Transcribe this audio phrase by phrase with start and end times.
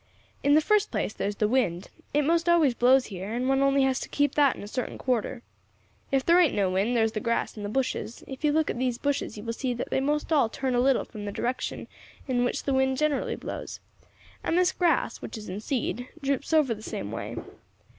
[0.41, 3.83] "In the first place there's the wind; it most always blows here, and one only
[3.83, 5.43] has to keep that in a certain quarter.
[6.11, 8.79] If there ain't no wind, there's the grass and the bushes; if you look at
[8.79, 11.87] these bushes you will see that they most all turn a little from the direction
[12.27, 13.79] in which the wind generally blows,
[14.43, 17.37] and this grass, which is in seed, droops over the same way.